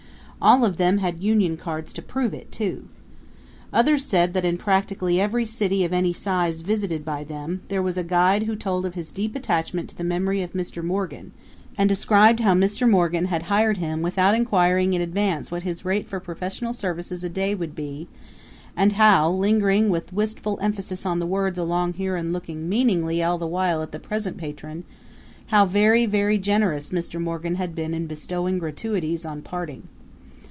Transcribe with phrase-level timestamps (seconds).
[0.43, 2.85] All of them had union cards to prove it too.
[3.71, 7.95] Others said that in practically every city of any size visited by them there was
[7.95, 10.81] a guide who told of his deep attachment to the memory of Mr.
[10.83, 11.31] Morgan,
[11.77, 12.89] and described how Mr.
[12.89, 17.29] Morgan had hired him without inquiring in advance what his rate for professional services a
[17.29, 18.07] day would be;
[18.75, 23.45] and how lingering with wistful emphasis on the words along here and looking meaningly the
[23.45, 24.85] while at the present patron
[25.53, 27.21] how very, very generous Mr.
[27.21, 29.83] Morgan had been in bestowing gratuities on parting.